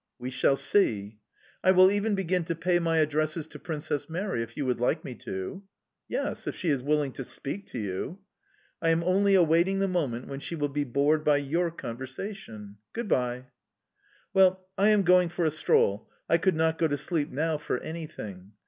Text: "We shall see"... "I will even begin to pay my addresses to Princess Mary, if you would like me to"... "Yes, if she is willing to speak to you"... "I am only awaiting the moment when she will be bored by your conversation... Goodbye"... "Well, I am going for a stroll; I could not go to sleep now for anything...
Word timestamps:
"We 0.17 0.31
shall 0.31 0.55
see"... 0.55 1.19
"I 1.63 1.69
will 1.69 1.91
even 1.91 2.15
begin 2.15 2.43
to 2.45 2.55
pay 2.55 2.79
my 2.79 2.97
addresses 2.97 3.45
to 3.49 3.59
Princess 3.59 4.09
Mary, 4.09 4.41
if 4.41 4.57
you 4.57 4.65
would 4.65 4.79
like 4.79 5.05
me 5.05 5.13
to"... 5.13 5.61
"Yes, 6.07 6.47
if 6.47 6.55
she 6.55 6.69
is 6.69 6.81
willing 6.81 7.11
to 7.11 7.23
speak 7.23 7.67
to 7.67 7.77
you"... 7.77 8.17
"I 8.81 8.89
am 8.89 9.03
only 9.03 9.35
awaiting 9.35 9.77
the 9.77 9.87
moment 9.87 10.27
when 10.27 10.39
she 10.39 10.55
will 10.55 10.69
be 10.69 10.85
bored 10.85 11.23
by 11.23 11.37
your 11.37 11.69
conversation... 11.69 12.77
Goodbye"... 12.93 13.49
"Well, 14.33 14.67
I 14.75 14.89
am 14.89 15.03
going 15.03 15.29
for 15.29 15.45
a 15.45 15.51
stroll; 15.51 16.09
I 16.27 16.39
could 16.39 16.55
not 16.55 16.79
go 16.79 16.87
to 16.87 16.97
sleep 16.97 17.29
now 17.29 17.59
for 17.59 17.77
anything... 17.77 18.53